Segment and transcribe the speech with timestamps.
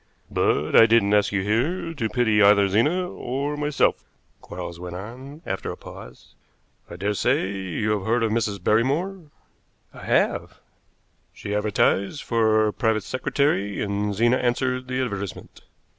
[0.31, 4.03] "But I didn't ask you here to pity either Zena or myself,"
[4.41, 6.33] Quarles went on, after a pause.
[6.89, 8.63] "I daresay you have heard of Mrs.
[8.63, 9.25] Barrymore?"
[9.93, 10.57] "I have."
[11.33, 15.61] "She advertised for a private secretary, and Zena answered the advertisement.